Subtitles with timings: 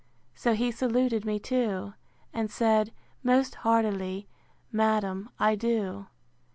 [0.33, 1.93] So he saluted me too;
[2.33, 4.27] and said, Most heartily,
[4.71, 6.07] madam, I do.